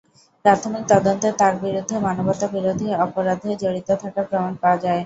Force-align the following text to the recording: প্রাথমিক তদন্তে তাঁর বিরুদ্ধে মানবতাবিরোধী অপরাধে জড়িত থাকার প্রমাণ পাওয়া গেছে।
প্রাথমিক 0.45 0.83
তদন্তে 0.91 1.29
তাঁর 1.39 1.53
বিরুদ্ধে 1.63 1.95
মানবতাবিরোধী 2.05 2.87
অপরাধে 3.05 3.49
জড়িত 3.61 3.89
থাকার 4.01 4.25
প্রমাণ 4.29 4.53
পাওয়া 4.61 4.77
গেছে। 4.77 4.89